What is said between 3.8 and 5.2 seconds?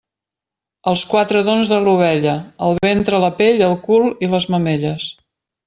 cul i les mamelles.